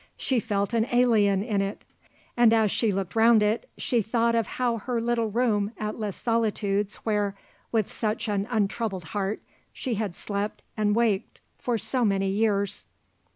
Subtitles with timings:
[0.17, 1.85] She felt an alien in it;
[2.35, 6.15] and as she looked round it she thought of how her little room at Les
[6.17, 7.35] Solitudes where,
[7.71, 12.87] with such an untroubled heart, she had slept and waked for so many years.